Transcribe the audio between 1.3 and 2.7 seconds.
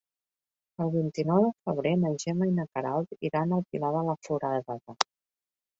de febrer na Gemma i na